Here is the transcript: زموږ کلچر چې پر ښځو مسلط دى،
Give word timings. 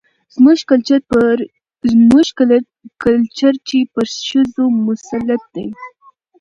زموږ 0.35 0.57
کلچر 3.03 3.53
چې 3.67 3.77
پر 3.93 4.05
ښځو 4.27 4.63
مسلط 4.87 5.43
دى، 5.55 5.67